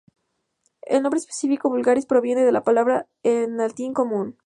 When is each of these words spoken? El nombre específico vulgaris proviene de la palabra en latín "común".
El 0.81 1.03
nombre 1.03 1.19
específico 1.19 1.69
vulgaris 1.69 2.07
proviene 2.07 2.43
de 2.43 2.51
la 2.51 2.63
palabra 2.63 3.07
en 3.21 3.57
latín 3.57 3.93
"común". 3.93 4.35